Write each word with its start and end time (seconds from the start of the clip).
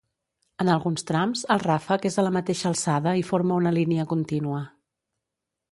En 0.63 0.71
alguns 0.75 1.05
trams 1.09 1.43
el 1.55 1.61
ràfec 1.65 2.07
és 2.11 2.17
a 2.17 2.25
la 2.27 2.33
mateixa 2.39 2.67
alçada 2.71 3.15
i 3.21 3.25
forma 3.31 3.61
una 3.61 3.77
línia 3.81 4.09
contínua. 4.17 4.65